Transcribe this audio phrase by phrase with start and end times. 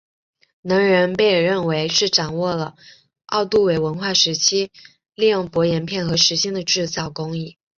[0.63, 2.73] 能人被认为是掌握了
[3.27, 4.71] 奥杜韦文化时期
[5.13, 7.55] 利用薄岩片和石芯的制造工艺。